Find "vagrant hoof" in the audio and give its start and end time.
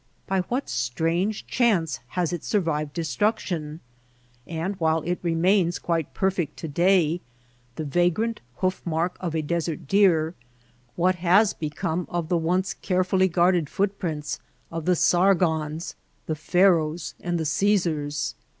7.85-8.81